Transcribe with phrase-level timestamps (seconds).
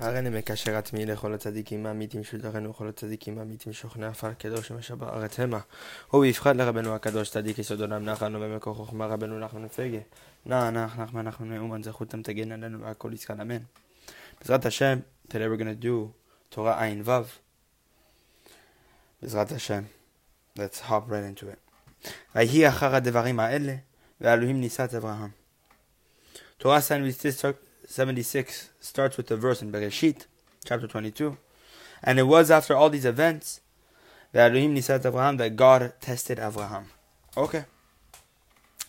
[0.00, 5.40] הריני מקשר עצמי לכל הצדיקים האמיתים שולחנו וכל הצדיקים האמיתים שוכני עפר קדוש ומשל בארץ
[5.40, 5.60] המה.
[6.08, 9.98] הוא ויפחד לרבנו הקדוש צדיק יסוד עולם נחנו ובמקור חוכמה רבנו נחמן נפגה.
[10.46, 13.62] נע נח נחמן אנחנו נאומן זכותם תגן עלינו והכל יזכן אמן.
[14.40, 14.98] בעזרת השם,
[15.28, 15.88] today we're gonna do
[16.48, 17.24] תורה וו.
[19.22, 19.82] בעזרת השם,
[20.58, 22.08] let's hop right into it.
[22.34, 23.74] ויהי אחר הדברים האלה,
[24.20, 25.30] ואלוהים נישא את אברהם.
[26.58, 26.80] תורה
[27.90, 30.26] 76 starts with the verse in Bereshit,
[30.62, 31.38] chapter 22.
[32.02, 33.62] And it was after all these events
[34.32, 36.90] that Elohim Nisat Abraham that God tested Abraham.
[37.34, 37.64] Okay.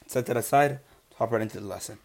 [0.06, 0.82] Set that aside.
[1.16, 1.98] Hop right into the lesson.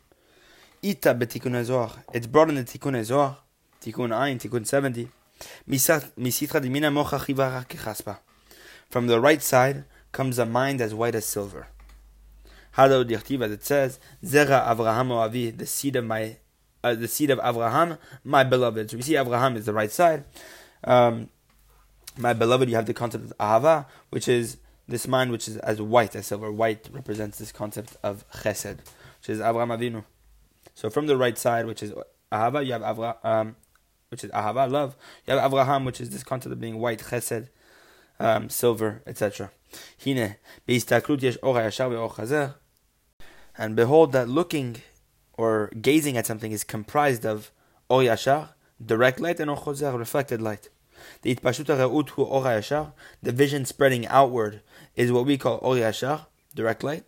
[0.84, 2.04] Ita betikun Zohar.
[2.12, 3.38] It's brought in the Tikkun Zohar.
[3.82, 5.08] Tikkun Ayin, Tikkun 70.
[5.68, 8.18] Misitra dimina mocha chivara kechaspa.
[8.88, 11.66] From the right side comes a mind as white as silver.
[12.76, 16.36] Dirtiv, as it says, Zera Avraham Avi, the seed of my
[16.84, 18.90] uh, the seed of Abraham, my beloved.
[18.90, 20.24] So we see Abraham is the right side.
[20.84, 21.30] Um,
[22.16, 25.80] my beloved, you have the concept of Ahava, which is this mind which is as
[25.80, 26.52] white as silver.
[26.52, 28.78] White represents this concept of Chesed,
[29.20, 30.04] which is Abraham Avinu.
[30.74, 31.92] So from the right side, which is
[32.30, 33.56] Ahava, you have Avra, um,
[34.10, 34.94] which is Ahava, love.
[35.26, 37.48] You have Abraham, which is this concept of being white, Chesed,
[38.20, 39.50] um, silver, etc.
[40.04, 40.36] Hine,
[43.56, 44.82] and behold that looking
[45.36, 47.50] or gazing at something is comprised of
[47.88, 48.50] or yashar,
[48.84, 50.68] direct light, and or reflected light.
[51.22, 54.62] The itpashut hu or yashar, the vision spreading outward,
[54.96, 57.04] is what we call or yashar, direct light.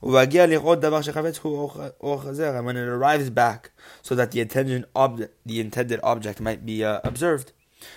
[0.00, 6.84] And when it arrives back, so that the intended, ob- the intended object might be
[6.84, 7.52] uh, observed,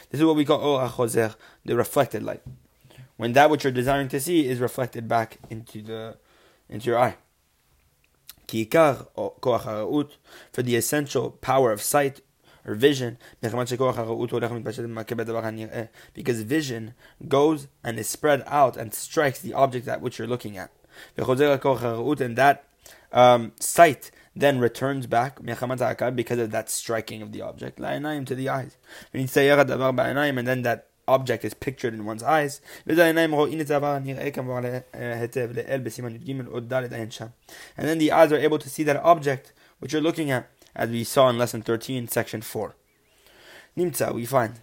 [0.10, 2.42] this is what we call or the reflected light.
[3.18, 6.18] When that which you're desiring to see is reflected back into the
[6.68, 7.16] into your eye.
[8.48, 8.66] For
[10.64, 12.22] the essential power of sight
[12.66, 13.72] or vision, because
[16.42, 16.94] vision
[17.28, 20.72] goes and is spread out and strikes the object at which you're looking at.
[21.18, 22.64] And that
[23.12, 28.78] um, sight then returns back because of that striking of the object to the eyes.
[29.14, 32.62] And then that object is pictured in one's eyes.
[32.86, 33.16] And then
[37.98, 41.30] the eyes are able to see that object which you're looking at, as we saw
[41.30, 42.76] in lesson 13, section 4.
[43.78, 44.62] Nimtza, we find,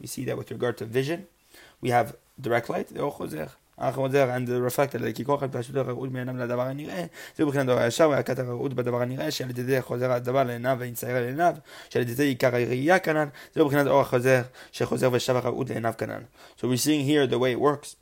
[0.00, 1.26] we see that with regard to vision,
[1.80, 2.88] we have direct light,
[3.81, 7.05] and the reflected like כוח על פשוט הרעות מעיניו לדבר הנראה
[7.37, 11.55] זהו מבחינת דבר הישר והכת הרעות בדבר הנראה שעל ידי חוזר הדבר לעיניו ויצייר לעיניו
[11.89, 14.41] שעל ידי עיקר הראייה כנ"ל זהו מבחינת אור החוזר
[14.71, 16.23] שחוזר ושב הרעות לעיניו כנ"ל
[16.57, 17.95] So we're seeing here the way it works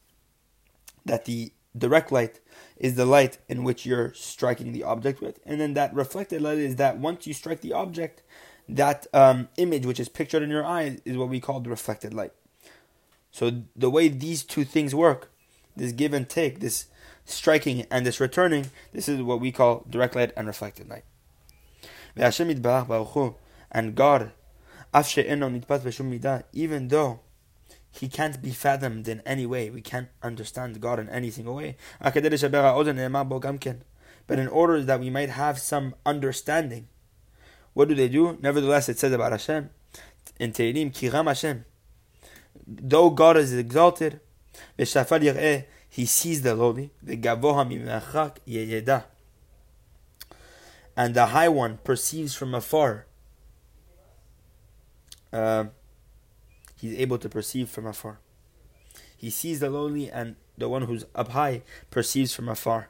[1.05, 2.39] that the direct light
[2.77, 6.57] is the light in which you're striking the object with and then that reflected light
[6.57, 8.21] is that once you strike the object
[8.67, 12.13] that um, image which is pictured in your eye is what we call the reflected
[12.13, 12.33] light
[13.31, 13.43] so
[13.75, 15.21] the way these two things work
[15.76, 16.86] this give and take, this
[17.24, 21.04] striking and this returning, this is what we call direct light and reflected light.
[23.72, 24.32] And God,
[26.52, 27.20] even though
[27.90, 31.76] he can't be fathomed in any way, we can't understand God in any single way.
[32.00, 32.16] But
[34.38, 36.88] in order that we might have some understanding,
[37.72, 38.38] what do they do?
[38.40, 39.70] Nevertheless, it says about Hashem
[40.38, 41.64] in Tehillim, Kiram Hashem.
[42.66, 44.20] Though God is exalted,
[44.76, 46.90] he sees the lowly.
[50.96, 53.06] And the high one perceives from afar.
[55.32, 55.64] Uh,
[56.80, 58.18] he's able to perceive from afar.
[59.16, 62.88] He sees the lowly, and the one who's up high perceives from afar.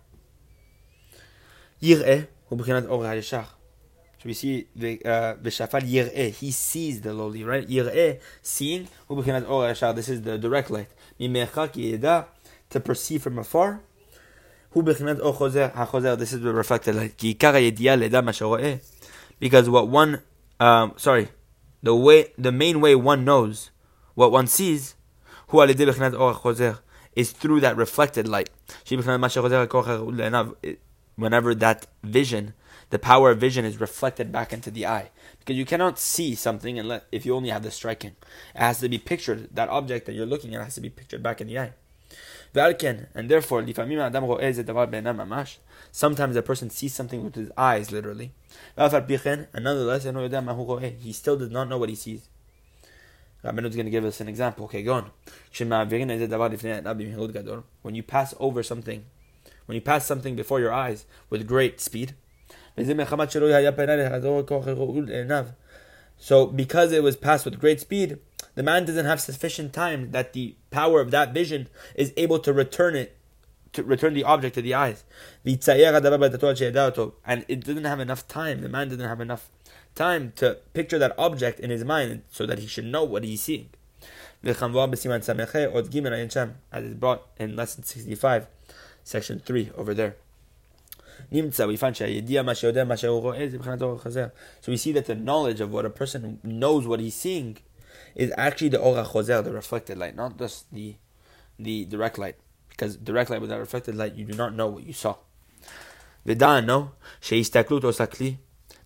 [4.24, 7.68] So we see the B'shafal uh, yir'eh, he sees the lowly, right?
[7.68, 10.88] Yir'eh, seeing, this is the direct light
[11.18, 13.80] to perceive from afar.
[14.74, 17.16] This is reflected light.
[19.40, 20.20] Because what one,
[20.58, 21.28] um, sorry,
[21.82, 23.70] the way, the main way one knows
[24.14, 24.94] what one sees,
[27.16, 28.50] is through that reflected light.
[31.16, 32.54] Whenever that vision,
[32.94, 35.10] the power of vision is reflected back into the eye.
[35.40, 38.14] Because you cannot see something unless, if you only have the striking.
[38.54, 41.20] It has to be pictured, that object that you're looking at has to be pictured
[41.20, 41.72] back in the eye.
[42.54, 43.66] And therefore,
[45.90, 48.30] sometimes a person sees something with his eyes, literally.
[48.76, 50.04] And nonetheless,
[51.02, 52.28] he still does not know what he sees.
[53.42, 54.66] Rabbeinu is going to give us an example.
[54.66, 55.10] Okay, go on.
[57.82, 59.04] When you pass over something,
[59.66, 62.14] when you pass something before your eyes with great speed,
[66.16, 68.18] So because it was passed with great speed,
[68.54, 72.52] the man doesn't have sufficient time that the power of that vision is able to
[72.52, 73.16] return it
[73.74, 75.04] to return the object to the eyes.
[75.44, 75.54] And
[77.48, 78.60] it didn't have enough time.
[78.60, 79.50] The man didn't have enough
[79.94, 83.42] time to picture that object in his mind so that he should know what he's
[83.42, 83.70] seeing.
[84.44, 84.56] As
[86.84, 88.46] is brought in lesson 65,
[89.02, 90.16] section 3 over there.
[91.30, 91.76] So we
[94.76, 97.58] see that the knowledge of what a person knows what he's seeing
[98.14, 100.96] is actually the ora chozer, the reflected light, not just the
[101.58, 102.36] the direct light.
[102.68, 105.16] Because direct light without reflected light, you do not know what you saw.
[106.26, 106.90] Vedano,
[107.20, 108.38] sheistaklut osakli,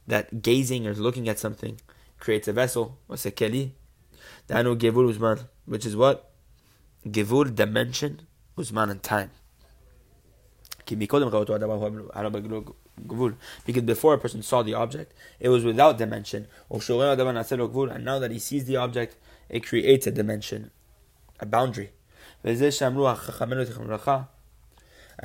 [0.07, 1.81] that gazing or looking at something
[2.19, 3.73] creates a vessel, wasekeli.
[4.47, 6.31] Dano gevul uzman, which is what?
[7.07, 8.23] Gevul, dimension,
[8.57, 9.31] uzman, and time.
[10.97, 11.23] Because
[13.85, 16.47] before a person saw the object, it was without dimension.
[16.71, 19.17] And now that he sees the object,
[19.49, 20.71] it creates a dimension,
[21.41, 21.91] a boundary.
[22.45, 22.57] And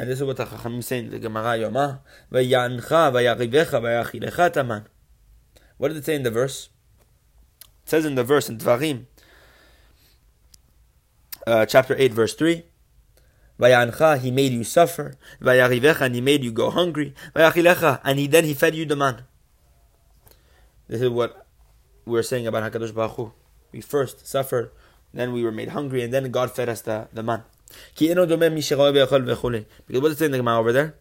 [0.09, 1.99] this is what the Chachamim say in the Gemara Yoma.
[5.77, 6.69] What did it say in the verse?
[7.83, 9.05] It says in the verse in Dvarim,
[11.45, 12.63] uh, chapter 8, verse 3.
[13.59, 15.15] Vayancha, he made you suffer.
[15.41, 17.13] Vayarivecha, and he made you go hungry.
[17.35, 19.23] Vayachilecha, and he then he fed you the man.
[20.87, 21.47] This is what
[22.05, 23.31] we're saying about Hakadosh Baruch Hu.
[23.71, 24.71] We first suffered,
[25.13, 27.43] then we were made hungry, and then God fed us the, the man.
[27.97, 30.95] Because what is does it say in the Gemara over there?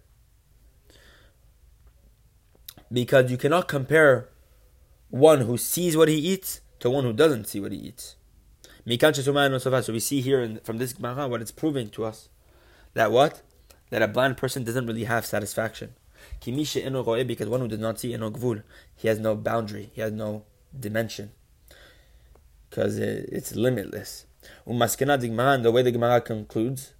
[2.90, 4.28] Because you cannot compare
[5.10, 8.16] one who sees what he eats to one who doesn't see what he eats.
[8.84, 12.28] So we see here in, from this Gemara what it's proving to us
[12.94, 13.42] that what?
[13.90, 15.94] That a blind person doesn't really have satisfaction.
[16.44, 18.62] Because one who does not see gvul,
[18.94, 20.44] he has no boundary, he has no
[20.78, 21.32] dimension.
[22.70, 24.26] Because it's limitless.
[24.66, 26.94] Um the way the Gemara concludes,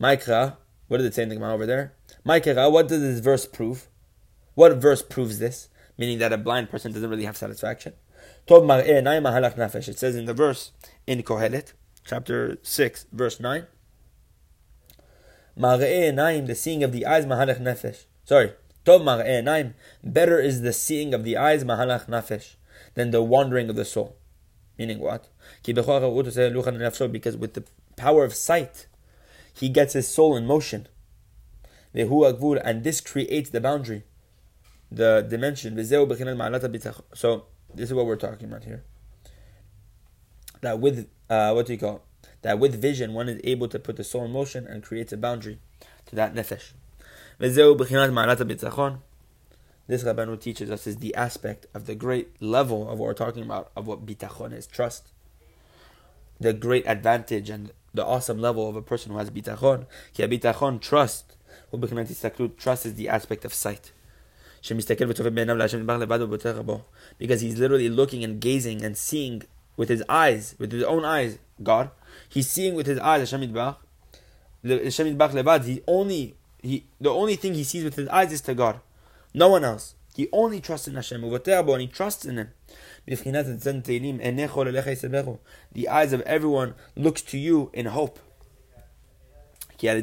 [0.00, 0.56] Maikra,
[0.88, 1.94] what did it say in the Gemara over there?
[2.24, 3.88] Maikra, what does this verse prove?
[4.54, 5.68] What verse proves this?
[5.98, 7.94] Meaning that a blind person doesn't really have satisfaction.
[8.48, 10.72] It says in the verse
[11.06, 11.72] in Kohelet,
[12.04, 13.66] chapter 6, verse 9.
[15.56, 18.04] The seeing of the eyes, mahalach nefesh.
[18.24, 18.52] Sorry,
[18.84, 19.74] tov mar'e Naim,
[20.04, 22.56] better is the seeing of the eyes, mahalach nefesh,
[22.94, 24.16] than the wandering of the soul.
[24.78, 25.28] Meaning what?
[25.64, 27.64] Because with the
[27.96, 28.86] power of sight,
[29.54, 30.86] he gets his soul in motion.
[31.94, 34.04] And this creates the boundary,
[34.92, 35.82] the dimension.
[37.14, 37.44] So
[37.74, 38.84] this is what we're talking about here.
[40.60, 42.05] That with uh, what do you call?
[42.46, 45.16] That with vision, one is able to put the soul in motion and creates a
[45.16, 45.58] boundary
[46.06, 46.74] to that nefesh.
[47.40, 47.58] This
[50.04, 53.72] Rabbanu teaches us is the aspect of the great level of what we're talking about,
[53.74, 55.10] of what bitachon is, trust.
[56.38, 59.86] The great advantage and the awesome level of a person who has bitachon.
[60.14, 61.34] Ki bitachon, trust.
[62.58, 63.90] Trust is the aspect of sight.
[67.18, 69.42] Because he's literally looking and gazing and seeing
[69.76, 71.90] with his eyes, with his own eyes, God.
[72.28, 73.76] He's seeing with his eyes Hashem Yitbach.
[74.64, 75.64] Hashem Yitbach levad.
[75.64, 78.80] He only he the only thing he sees with his eyes is to God,
[79.34, 79.94] no one else.
[80.16, 81.22] He only trusts in Hashem.
[81.22, 82.48] And he trusts in Him.
[85.72, 88.18] The eyes of everyone looks to you in hope.
[89.82, 90.00] Meaning,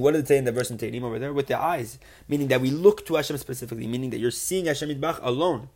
[0.00, 1.34] what did it say in the verse in Tehillim over there?
[1.34, 1.98] With the eyes.
[2.28, 3.86] Meaning that we look to Hashem specifically.
[3.86, 5.68] Meaning that you're seeing Hashem Yitbach alone.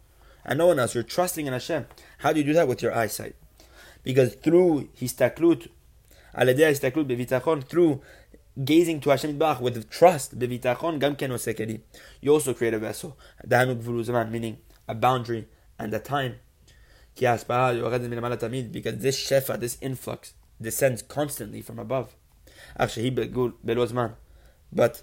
[0.43, 0.95] And no one else.
[0.95, 1.85] You're trusting in Hashem.
[2.19, 2.67] How do you do that?
[2.67, 3.37] With your eyesight.
[4.03, 5.69] Because through histaklut,
[7.69, 8.01] through
[8.65, 10.35] gazing to Hashem Yitbach with trust,
[12.21, 13.19] you also create a vessel.
[13.45, 16.37] Meaning a boundary and a time.
[17.17, 17.45] Because
[18.99, 22.17] this shefa, this influx, descends constantly from above.
[24.73, 25.03] But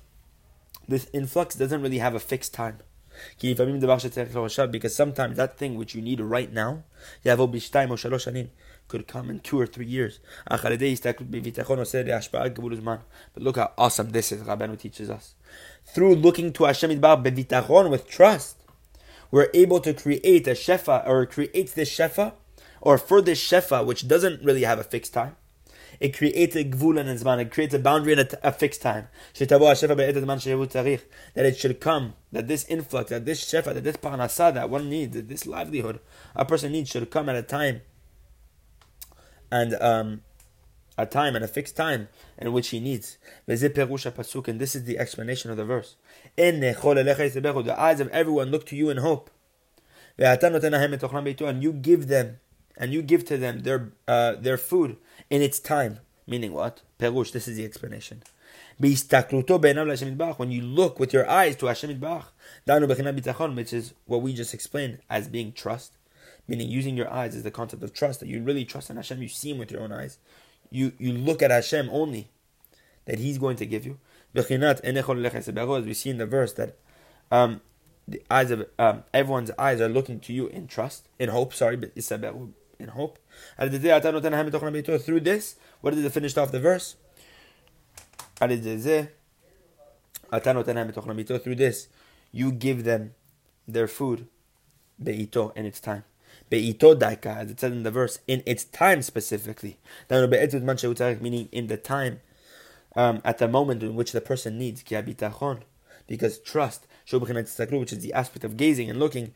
[0.88, 2.78] this influx doesn't really have a fixed time.
[3.42, 6.84] Because sometimes that thing which you need right now
[8.88, 10.20] could come in two or three years.
[10.50, 10.62] But
[13.36, 15.36] look how awesome this is, Rabbanu teaches us.
[15.86, 18.58] Through looking to Hashem with trust,
[19.30, 22.34] we're able to create a shefa or create this shefa
[22.82, 25.36] or for this shefa which doesn't really have a fixed time
[26.00, 27.42] it creates a gvul and zman.
[27.42, 29.08] It creates a boundary and a, a fixed time.
[29.38, 29.92] That
[31.36, 35.16] it should come, that this influx, that this shefa, that this parnasa, that one needs,
[35.16, 36.00] that this livelihood
[36.36, 37.82] a person needs should come at a time
[39.52, 40.22] and um,
[40.98, 43.18] a time and a fixed time in which he needs.
[43.48, 45.96] And this is the explanation of the verse.
[46.36, 49.30] The eyes of everyone look to you in hope.
[50.18, 52.40] And you give them,
[52.76, 54.98] and you give to them their uh, their food
[55.30, 56.00] in its time.
[56.26, 56.82] Meaning what?
[57.00, 58.24] Perush, this is the explanation.
[58.80, 58.92] When
[60.52, 62.00] you look with your eyes to Hashem
[63.56, 65.97] which is what we just explained as being trust,
[66.48, 69.22] meaning using your eyes is the concept of trust, that you really trust in Hashem,
[69.22, 70.18] you see Him with your own eyes.
[70.70, 72.30] You, you look at Hashem only,
[73.06, 74.00] that He's going to give you.
[74.36, 76.76] As we see in the verse that
[77.32, 77.62] um,
[78.08, 81.54] the eyes of um, everyone's eyes are looking to you in trust, in hope.
[81.54, 81.92] Sorry, but
[82.80, 83.20] in hope.
[83.58, 86.96] Through this, what did it finish off the verse?
[88.40, 88.58] Through
[91.56, 91.88] this,
[92.32, 93.14] you give them
[93.68, 94.28] their food,
[95.02, 96.04] beito, in its time.
[96.50, 99.80] Beito daika, as it says in the verse, in its time specifically.
[100.10, 102.22] Meaning in the time,
[102.96, 104.84] um, at the moment in which the person needs.
[106.08, 109.34] Because trust, which is the aspect of gazing and looking,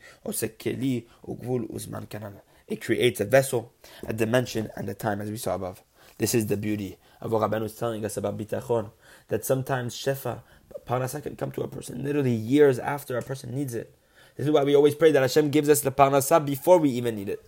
[2.68, 3.72] it creates a vessel,
[4.06, 5.82] a dimension, and a time, as we saw above.
[6.18, 8.90] This is the beauty of what Rabban was telling us about bitachon,
[9.28, 10.42] that sometimes shefa,
[10.86, 13.94] parnasa can come to a person literally years after a person needs it.
[14.36, 17.16] This is why we always pray that Hashem gives us the parnasa before we even
[17.16, 17.44] need it.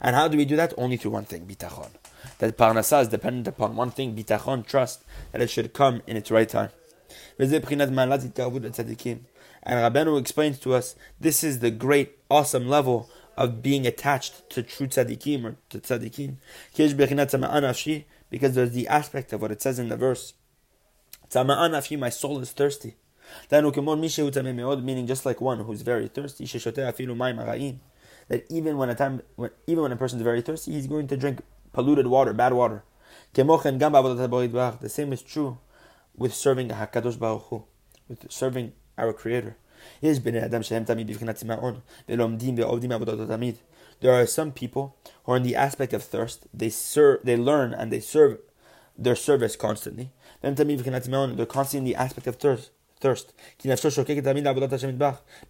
[0.00, 0.74] And how do we do that?
[0.76, 1.90] Only through one thing, bitachon.
[2.38, 6.30] That parnasa is dependent upon one thing, bitachon, trust, that it should come in its
[6.30, 6.70] right time.
[7.38, 7.50] And
[9.78, 14.86] Rabbeinu explains to us, this is the great, awesome level of being attached to true
[14.88, 16.36] tzaddikim or to tzaddikim.
[18.30, 20.34] Because there's the aspect of what it says in the verse.
[21.34, 22.96] My soul is thirsty.
[23.50, 26.44] Meaning just like one who's very thirsty.
[28.28, 31.08] That even when a time when, even when a person is very thirsty, he's going
[31.08, 32.84] to drink polluted water, bad water.
[33.34, 35.58] The same is true
[36.16, 37.64] with serving Hakadosh Baruch Hu,
[38.08, 39.56] with serving our Creator.
[44.00, 46.46] There are some people who are in the aspect of thirst.
[46.54, 48.38] They serve, they learn, and they serve
[48.96, 50.12] their service constantly.
[50.40, 52.70] They're constantly in the aspect of thirst.
[53.02, 53.34] Thirst.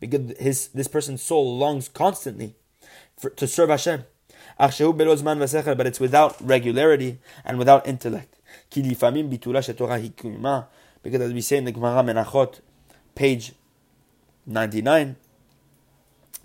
[0.01, 2.55] Because his this person's soul longs constantly
[3.17, 4.05] for, to serve Hashem.
[4.59, 8.39] But it's without regularity and without intellect.
[8.71, 9.03] Because
[11.21, 12.61] as we say in the Gemara Menachot,
[13.15, 13.53] page
[14.47, 15.17] 99,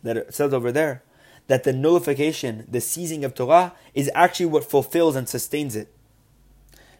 [0.04, 1.04] that it says over there,
[1.48, 5.88] that the nullification, the seizing of Torah, is actually what fulfills and sustains it.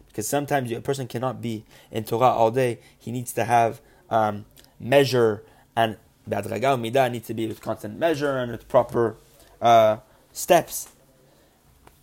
[0.06, 2.78] Because sometimes a person cannot be in Torah all day.
[2.98, 4.44] He needs to have um,
[4.80, 5.44] measure
[5.76, 5.96] and
[6.28, 9.16] Be'adraga Midah needs to be with constant measure and with proper
[9.60, 9.98] uh,
[10.32, 10.88] steps,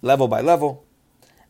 [0.02, 0.84] level by level.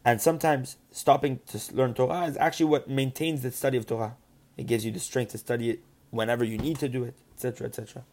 [0.04, 4.16] And sometimes stopping to learn Torah is actually what maintains the study of Torah.
[4.58, 5.80] It gives you the strength to study it
[6.12, 8.04] whenever you need to do it, etc., etc.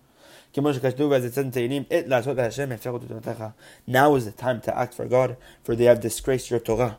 [3.86, 6.98] Now is the time to act for God, for they have disgraced your Torah.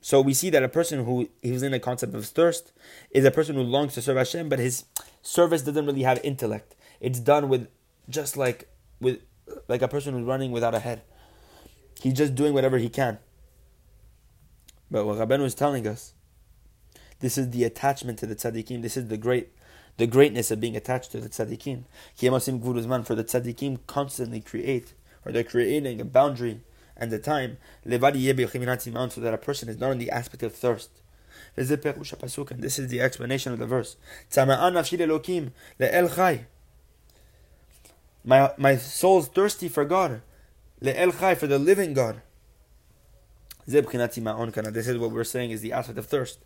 [0.00, 2.72] So we see that a person who is in the concept of thirst
[3.10, 4.84] is a person who longs to serve Hashem, but his
[5.22, 6.74] service doesn't really have intellect.
[7.00, 7.68] It's done with
[8.08, 8.68] just like
[9.00, 9.20] with
[9.68, 11.02] like a person who's running without a head.
[12.00, 13.18] He's just doing whatever he can.
[14.90, 16.14] But what Rabbeinu is telling us,
[17.20, 18.82] this is the attachment to the tzaddikim.
[18.82, 19.50] This is the great,
[19.98, 21.84] the greatness of being attached to the tzaddikim.
[22.16, 26.60] For the tzaddikim constantly create or they're creating a boundary
[27.00, 30.90] and the time, so that a person is not in the aspect of thirst.
[31.56, 33.96] And this is the explanation of the verse.
[38.22, 40.22] My, my soul's thirsty for God.
[40.80, 42.22] For the living God.
[43.66, 46.38] This is what we're saying is the aspect of thirst.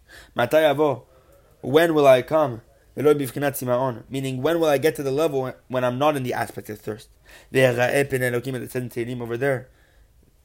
[1.63, 2.63] When will I come?
[2.97, 6.81] Meaning, when will I get to the level when I'm not in the aspect of
[6.81, 7.09] thirst?
[7.53, 9.69] Over there,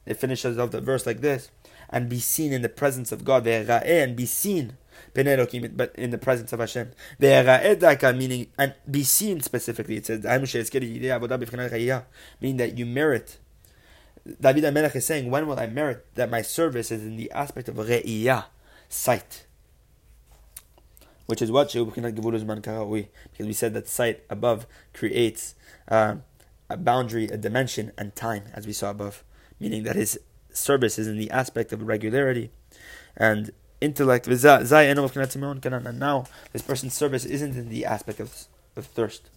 [0.06, 1.50] it finishes off the verse like this
[1.88, 3.46] and be seen in the presence of God.
[3.46, 4.76] And be seen,
[5.14, 6.92] but in the presence of Hashem.
[7.18, 9.96] Meaning, and be seen specifically.
[9.96, 13.38] It says, meaning that you merit.
[14.40, 17.68] David HaMelech is saying, when will I merit that my service is in the aspect
[17.68, 18.44] of re'iyah,
[18.88, 19.46] sight?
[21.30, 22.44] which is what because
[23.38, 25.54] we said that sight above creates
[25.86, 26.16] uh,
[26.68, 29.22] a boundary, a dimension, and time, as we saw above,
[29.60, 30.18] meaning that his
[30.52, 32.50] service is in the aspect of regularity
[33.16, 34.26] and intellect.
[34.26, 34.62] Now
[36.52, 39.30] this person's service isn't in the aspect of, of thirst.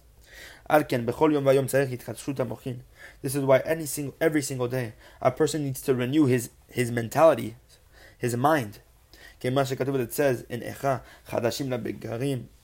[3.21, 6.89] This is why any single, every single day, a person needs to renew his, his
[6.91, 7.55] mentality,
[8.17, 8.79] his mind.
[9.41, 11.01] It says in Echa,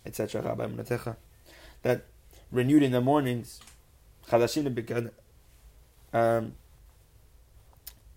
[0.06, 1.18] etc.
[1.82, 2.06] That
[2.52, 3.60] renewed in the mornings,
[6.14, 6.54] um,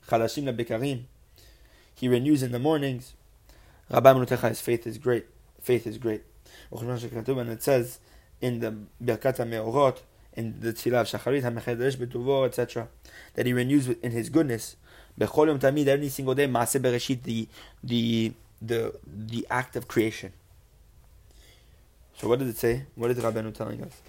[0.09, 1.05] Chadashim
[1.95, 3.15] he renews in the mornings.
[3.91, 5.27] Rabbi Munatecha, his faith is great.
[5.61, 6.23] Faith is great.
[6.73, 8.01] And it says
[8.41, 9.99] in the Birkat HaMeorot,
[10.35, 12.89] in the Tzilah of Shacharit, HaMechadesh Betuvo, etc.,
[13.35, 14.77] that he renews in his goodness.
[15.19, 17.47] Bechol Yom Tamid, every single day, Maaseh Bereshit, the,
[17.85, 20.33] the, the, the act of creation.
[22.19, 22.85] So what did it say?
[22.95, 24.01] What is Rabbanu telling us?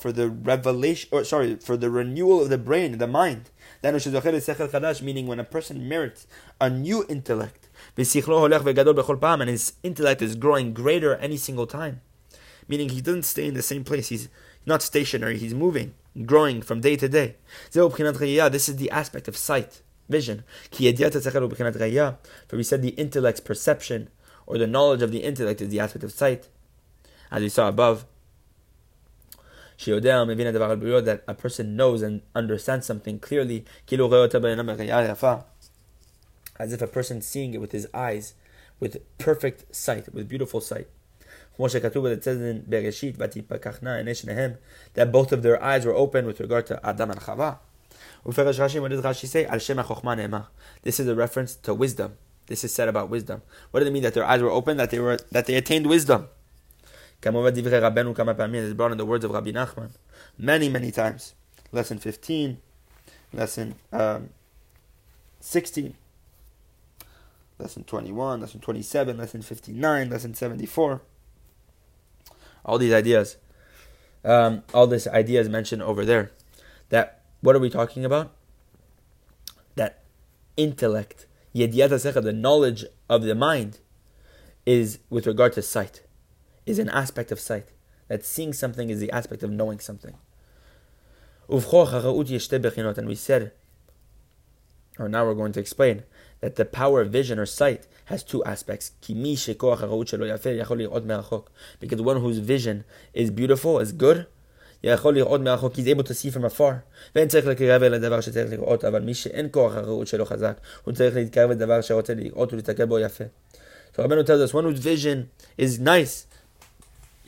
[0.00, 3.50] For the revelation, or sorry, for the renewal of the brain, the mind.
[3.82, 6.26] Meaning when a person merits
[6.60, 8.06] a new intellect, and
[9.48, 12.00] his intellect is growing greater any single time.
[12.66, 14.08] Meaning he doesn't stay in the same place.
[14.08, 14.28] He's
[14.66, 15.38] not stationary.
[15.38, 15.94] He's moving,
[16.26, 17.36] growing from day to day.
[17.72, 20.42] This is the aspect of sight, vision.
[20.72, 20.82] For
[22.56, 24.08] we said the intellect's perception
[24.46, 26.48] or the knowledge of the intellect is the aspect of sight
[27.30, 28.04] as we saw above.
[29.84, 33.64] That a person knows and understands something clearly,
[36.58, 38.34] as if a person seeing it with his eyes,
[38.80, 40.88] with perfect sight, with beautiful sight.
[41.60, 41.70] It
[42.22, 42.64] says in
[44.94, 47.58] that both of their eyes were open with regard to Adam and Chava.
[48.22, 49.44] What does Rashi say?
[50.82, 52.16] This is a reference to wisdom.
[52.46, 53.42] This is said about wisdom.
[53.70, 54.76] What did it mean that their eyes were open?
[54.76, 56.28] That they were that they attained wisdom.
[57.24, 59.90] In the words of Rabbi Nachman
[60.38, 61.34] many, many times.
[61.72, 62.58] Lesson 15,
[63.32, 64.30] lesson um,
[65.40, 65.94] 16,
[67.58, 71.02] lesson 21, lesson 27, lesson 59, lesson 74.
[72.64, 73.36] All these ideas.
[74.24, 76.30] Um, all this idea is mentioned over there.
[76.90, 78.30] That what are we talking about?
[79.74, 80.04] That
[80.56, 83.80] intellect, the knowledge of the mind,
[84.64, 86.02] is with regard to sight
[86.68, 87.68] is an aspect of sight.
[88.08, 90.14] That seeing something is the aspect of knowing something.
[91.48, 93.52] And we said,
[94.98, 96.02] or now we're going to explain,
[96.40, 98.92] that the power of vision or sight has two aspects.
[101.80, 104.26] Because one whose vision is beautiful, is good,
[104.80, 106.84] he's able to see from afar.
[107.14, 107.24] So
[114.04, 116.27] Rabbeinu tells us, one whose vision is nice,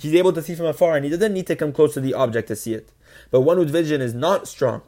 [0.00, 2.14] he's able to see from afar and he doesn't need to come close to the
[2.14, 2.90] object to see it.
[3.30, 4.82] But one whose vision is not strong,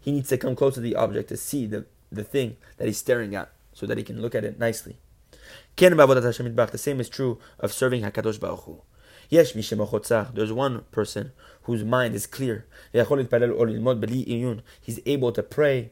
[0.00, 2.98] he needs to come close to the object to see the, the thing that he's
[2.98, 4.98] staring at so that he can look at it nicely.
[5.76, 8.82] The same is true of serving HaKadosh Baruch Hu.
[9.30, 12.66] Yes, There's one person whose mind is clear.
[12.92, 13.02] He's
[15.06, 15.90] able to pray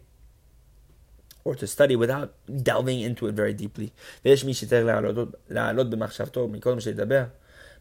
[1.45, 3.93] or to study without delving into it very deeply.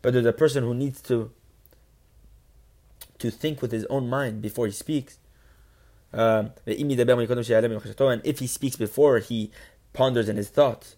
[0.06, 1.32] But there's a person who needs to
[3.18, 5.18] to think with his own mind before he speaks.
[6.14, 9.50] Um, and if he speaks before he
[9.94, 10.96] ponders in his thoughts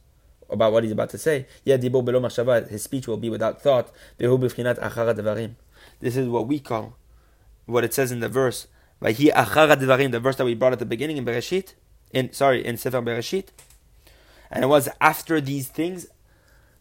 [0.50, 3.94] about what he's about to say, his speech will be without thought.
[4.18, 4.28] This
[6.18, 6.98] is what we call,
[7.66, 8.68] what it says in the verse,
[9.00, 11.76] the verse that we brought at the beginning in Bereshit,
[12.12, 13.52] in sorry, in Sefer Bereshit.
[14.52, 16.08] And it was after these things,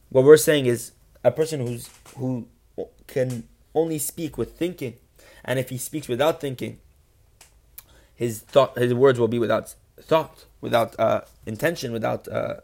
[0.08, 0.90] what we're saying is
[1.26, 2.48] a person who's who
[3.06, 4.94] can only speak with thinking,
[5.44, 6.78] and if he speaks without thinking,
[8.14, 12.56] his thought, his words will be without thought, without uh, intention, without uh,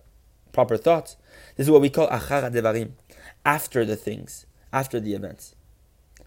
[0.52, 1.16] proper thoughts.
[1.56, 2.92] This is what we call achara devarim,
[3.44, 5.54] after the things, after the events.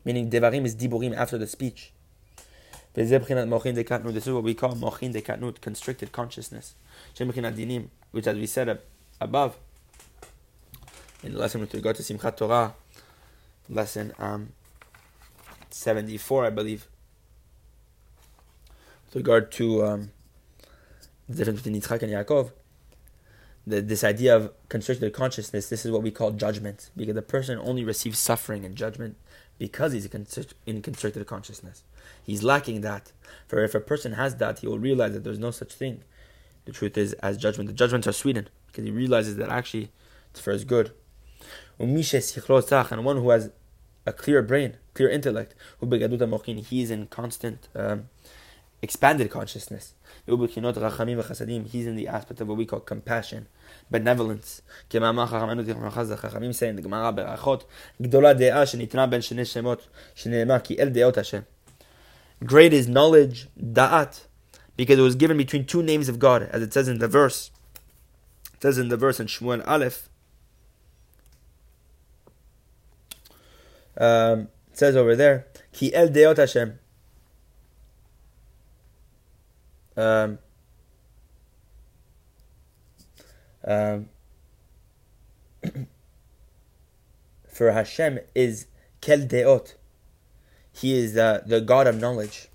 [0.04, 1.92] Meaning devarim is diburim after the speech.
[2.94, 6.76] This is what we call mochin dekatnut, constricted consciousness.
[8.12, 8.80] Which, as we said
[9.20, 9.58] above,
[11.22, 12.74] in the lesson with regard to Simchat Torah,
[13.70, 14.50] lesson um,
[15.70, 16.88] 74, I believe,
[19.06, 20.12] with regard to um,
[21.28, 22.52] the difference between Yitzchak and Yaakov,
[23.68, 27.58] the, this idea of constricted consciousness, this is what we call judgment, because the person
[27.60, 29.18] only receives suffering and judgment
[29.58, 30.06] because he's
[30.66, 31.84] in constricted consciousness.
[32.24, 33.12] He's lacking that.
[33.48, 36.04] For if a person has that, he will realize that there's no such thing.
[36.66, 39.92] The truth is, as judgment, the judgments are sweetened because he realizes that actually
[40.32, 40.92] it's for his good
[41.79, 43.51] and one who has
[44.07, 48.09] a clear brain, clear intellect, he is in constant um,
[48.83, 49.95] expanded consciousness.
[50.27, 53.47] He's in the aspect of what we call compassion,
[53.91, 54.63] benevolence.
[54.91, 57.65] כמאמר חכמינו זיכרונם חכמים say in the Gemara ברכות,
[58.03, 61.41] גדולה דעה שניתנה בין שני שמות, שנאמר כי אל דעות השם.
[62.45, 64.27] Great is knowledge, da'at,
[64.77, 67.51] because it was given between two names of God, as it says in the verse.
[68.55, 70.09] It says in the verse in Shmuel Aleph,
[73.99, 76.79] um, it says over there, Ki el deot Hashem.
[79.97, 80.39] Um,
[83.65, 84.09] um,
[87.49, 88.67] for Hashem is
[89.01, 89.75] kel deot.
[90.73, 92.49] He is uh, the God of knowledge.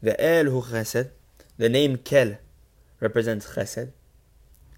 [0.00, 1.10] The El hu chesed.
[1.58, 2.38] The name Kel
[3.00, 3.92] represents chesed,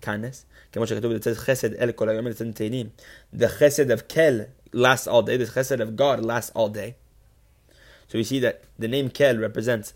[0.00, 0.44] kindness.
[0.72, 2.90] כמו שכתוב, it says chesed el kol hayom, it says in Tehillim.
[3.32, 5.37] The chesed of Kel lasts all day.
[5.37, 6.95] This chesed of God lasts all day.
[8.07, 9.93] So we see that the name Kel represents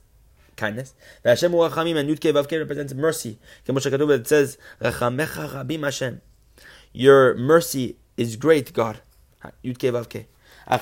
[0.55, 0.93] kindness.
[1.23, 3.39] The Hashem Rachamim and Yudke Vavke represents mercy.
[3.65, 6.21] It says, Rachamecha Rabim Hashem.
[6.91, 9.01] Your mercy is great, God.
[9.63, 10.25] Yudke Vavke.
[10.65, 10.77] So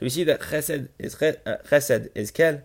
[0.00, 2.62] we see that chesed is uh, chesed is kel,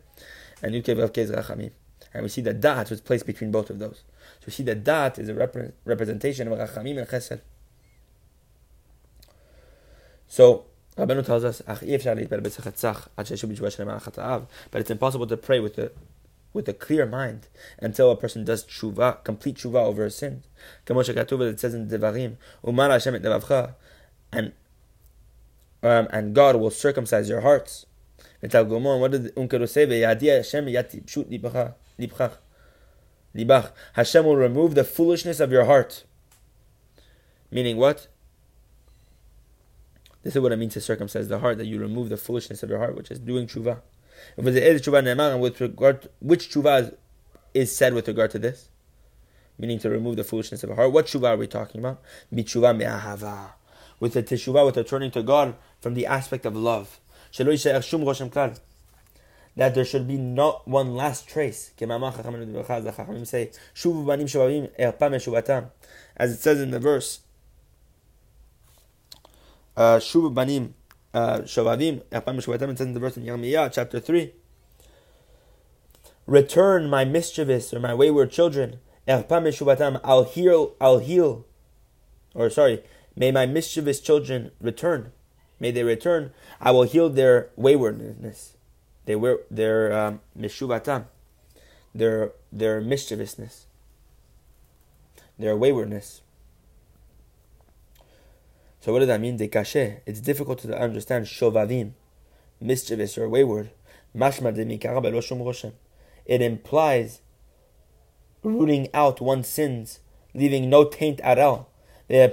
[0.64, 1.72] and yudke vavke is rachamim,
[2.12, 4.04] and we see that Daat was placed between both of those.
[4.40, 7.42] So we see that Daat is a rep- representation of rachamim and chesed.
[10.32, 10.64] So
[10.98, 11.76] Rabbeinu tells us, but
[14.80, 15.92] it's impossible to pray with a
[16.54, 20.44] with a clear mind until a person does tshuva, complete tshuva over a sin.
[20.88, 22.38] It says in Devarim,
[24.32, 24.54] and
[25.84, 27.86] um, and God will circumcise your hearts.
[28.40, 28.52] What
[29.12, 29.86] did Onkelos say?
[33.94, 36.06] Hashem will remove the foolishness of your heart.
[37.52, 38.08] Meaning what?
[40.24, 42.70] This is what it means to circumcise the heart, that you remove the foolishness of
[42.70, 43.82] your heart, which is doing tshuva.
[44.38, 46.96] With regard to, which tshuva
[47.54, 48.70] is said with regard to this?
[49.58, 50.92] Meaning to remove the foolishness of the heart.
[50.92, 52.02] What tshuva are we talking about?
[52.34, 53.54] Bitshuva me'ahava.
[54.00, 57.00] With the teshuvah, with the turning to God from the aspect of love.
[59.56, 61.72] That there should be not one last trace.
[61.80, 61.90] As
[66.32, 67.20] it says in the verse,
[70.00, 70.74] Shuv banim
[71.14, 74.34] Shavavim, it says in the verse in Yirmiyah, chapter 3.
[76.26, 78.80] Return my mischievous or my wayward children.
[79.08, 81.46] I'll heal, I'll heal.
[82.34, 82.84] Or sorry,
[83.16, 85.12] may my mischievous children return.
[85.60, 86.32] May they return.
[86.60, 88.56] I will heal their waywardness.
[89.06, 90.22] They were their um,
[91.94, 93.66] their their mischievousness,
[95.38, 96.22] their waywardness.
[98.82, 99.38] So what does that mean?
[99.38, 100.00] Dekashe.
[100.08, 101.92] It's difficult to understand shovavim,
[102.60, 103.70] mischievous or wayward.
[104.16, 105.72] Mashma
[106.26, 107.22] It implies
[108.44, 110.00] rooting out one's sins,
[110.34, 111.70] leaving no taint at all.
[112.10, 112.32] And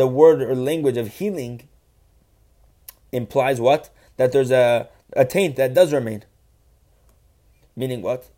[0.00, 1.68] the word or language of healing
[3.12, 3.90] implies what?
[4.16, 6.24] That there's a, a taint that does remain.
[7.76, 8.30] Meaning what?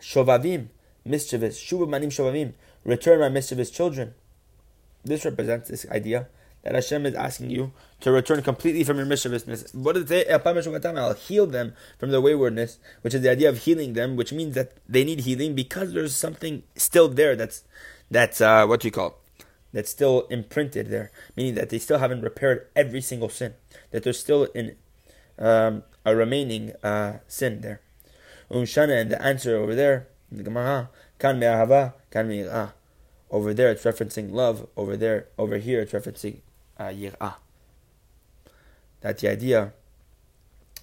[0.00, 0.68] Shovavim,
[1.04, 1.60] mischievous.
[1.60, 2.52] Shuvav shovavim.
[2.84, 4.14] Return my mischievous children.
[5.04, 6.28] This represents this idea
[6.62, 9.74] that Hashem is asking you to return completely from your mischievousness.
[9.74, 10.94] What does it say?
[10.96, 14.54] I'll heal them from their waywardness, which is the idea of healing them, which means
[14.54, 17.64] that they need healing because there's something still there that's
[18.10, 19.18] that's uh, what do you call
[19.74, 23.54] that's still imprinted there, meaning that they still haven't repaired every single sin,
[23.90, 24.76] that there's still in
[25.38, 27.80] um, a remaining uh, sin there.
[28.50, 32.72] Unshana and the answer over there, the Gemara, kan me'ahava, kan me'irah.
[33.34, 34.68] Over there, it's referencing love.
[34.76, 36.36] Over there, over here, it's referencing
[36.78, 37.34] uh, yir'ah.
[39.00, 39.72] That the idea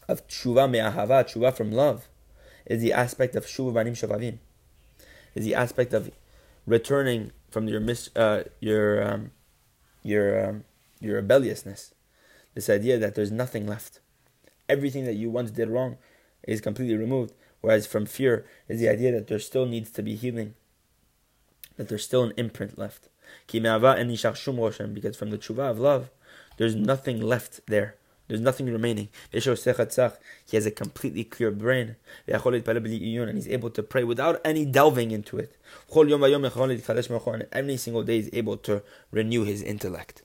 [0.10, 2.10] of tshuva me'ahava, tshuva from love,
[2.66, 4.40] is the aspect of shuva banim shavavim.
[5.34, 6.12] Is the aspect of
[6.68, 9.32] returning from your mis, uh, your um,
[10.04, 10.66] your um,
[11.00, 11.94] your rebelliousness.
[12.54, 14.02] This idea that there's nothing left.
[14.68, 15.96] Everything that you once did wrong
[16.44, 17.34] is completely removed.
[17.62, 20.56] Whereas from fear is the idea that there still needs to be healing
[21.78, 23.10] that there's still an imprint left.
[23.52, 26.10] Because from the tshuva of love,
[26.58, 27.96] there's nothing left there.
[28.28, 29.10] There's nothing remaining.
[29.30, 31.98] He has a completely clear brain.
[32.28, 35.58] And he's able to pray without any delving into it.
[35.94, 40.24] And every single day he's able to renew his intellect.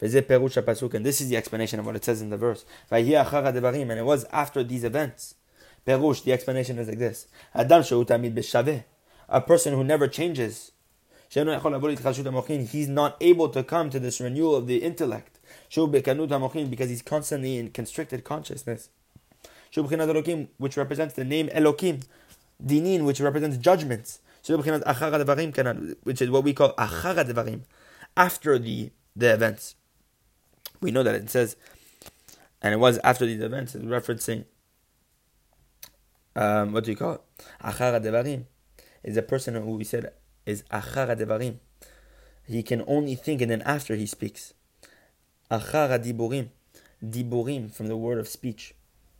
[0.00, 2.64] And this is the explanation of what it says in the verse.
[2.90, 5.34] And it was after these events.
[5.84, 7.26] the explanation is like this
[9.28, 10.72] a person who never changes.
[11.30, 15.38] He's not able to come to this renewal of the intellect.
[15.74, 18.88] because he's constantly in constricted consciousness.
[19.74, 22.04] which represents the name Elokim.
[22.64, 24.20] Dinin, which represents judgments.
[24.46, 26.74] Which is what we call
[28.16, 29.74] after the, the events.
[30.80, 31.56] We know that it says,
[32.62, 34.44] and it was after these events, it's referencing,
[36.34, 37.20] um, what do you call it?
[37.62, 38.00] Achara
[39.02, 40.12] is a person who we said
[40.46, 41.56] is achara devarim.
[42.46, 44.54] He can only think and then after he speaks.
[45.50, 46.48] Achara diburim.
[47.04, 48.74] Diburim from the word of speech.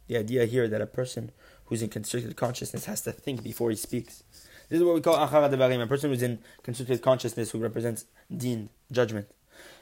[0.06, 1.32] The idea here that a person
[1.66, 4.22] who's in constricted consciousness has to think before he speaks.
[4.68, 8.06] This is what we call achara devarim, a person who's in constricted consciousness who represents
[8.34, 9.28] din, judgment.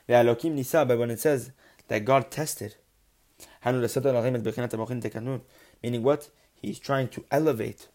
[0.09, 1.53] Ve'alokim nisa, but when it says
[1.89, 2.77] that God tested,
[5.83, 6.29] meaning what?
[6.55, 7.89] He's trying to elevate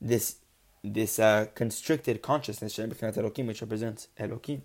[0.00, 0.36] this
[0.84, 4.60] this uh, constricted consciousness, which represents Elokim.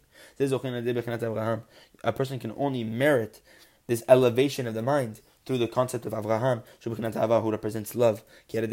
[2.04, 3.42] A person can only merit
[3.88, 8.24] this elevation of the mind through the concept of Avraham, who represents love.
[8.52, 8.70] Because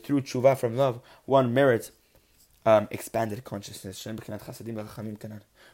[0.00, 1.92] through tshuva from love, one merits
[2.66, 4.06] um, expanded consciousness,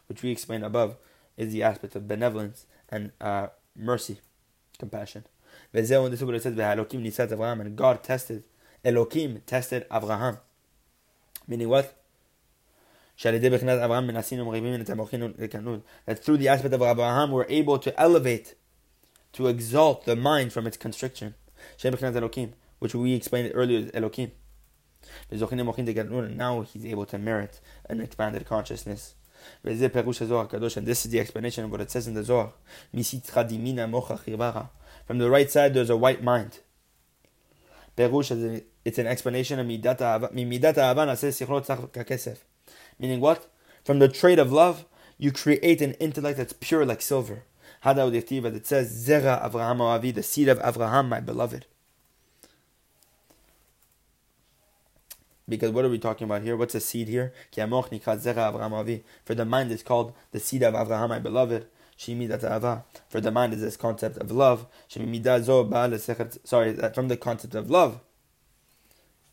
[0.07, 0.97] which we explained above
[1.37, 4.21] is the aspect of benevolence and uh, mercy,
[4.79, 5.25] compassion.
[5.73, 8.45] And God tested,
[8.87, 10.39] Elohim tested Avraham.
[11.49, 11.95] Meaning what?
[13.25, 13.33] Um
[16.07, 18.55] that through the aspect of Abraham, we're able to elevate,
[19.33, 21.35] to exalt the mind from its constriction.
[22.79, 24.31] Which we explained earlier Elohim.
[25.31, 29.15] Now he's able to merit an expanded consciousness.
[29.65, 32.53] And this is the explanation of what it says in the Zohar.
[35.07, 36.61] From the right side, there's a white mind.
[37.99, 40.01] It's an explanation of midat
[42.99, 43.51] Meaning what?
[43.85, 44.85] From the trait of love,
[45.19, 47.45] you create an intellect that's pure like silver.
[47.85, 51.67] Hada udhtivat it says, Zera Avraham Avi, the seed of Avraham, my beloved.
[55.49, 56.57] Because what are we talking about here?
[56.57, 57.33] What's a seed here?
[57.53, 57.67] For
[59.35, 61.67] the mind is called the seed of Avraham, my beloved.
[61.97, 64.67] For the mind is this concept of love.
[64.89, 68.01] Sorry, from the concept of love,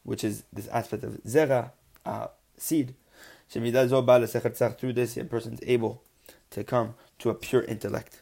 [0.04, 1.72] which is this aspect of zera,
[2.06, 2.96] uh, seed.
[3.50, 6.04] Through this, a person is able
[6.50, 8.22] to come to a pure intellect.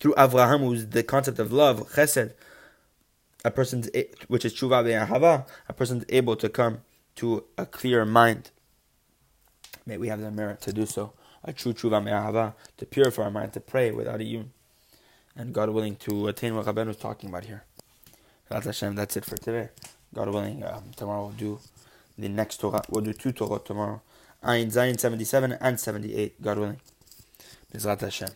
[0.00, 2.34] Through Avraham, who's the concept of love, chesed,
[3.44, 3.88] a person's
[4.28, 6.80] which is tshuva ve'ahava, a person's able to come
[7.16, 8.50] to a clear mind.
[9.86, 11.12] May we have the merit to do so.
[11.44, 14.50] A true tshuva me'ahava, to purify our mind, to pray without a yun.
[15.36, 17.64] And God willing to attain what Rabbeinu was talking about here.
[18.50, 19.68] Hashem, that's it for today.
[20.14, 21.58] God willing, um, tomorrow we'll do
[22.16, 22.82] the next Torah.
[22.88, 24.00] We'll do two Torah tomorrow.
[24.44, 26.80] Ayin Zayin 77 and 78, God willing.
[27.72, 28.30] Bezrat Hashem.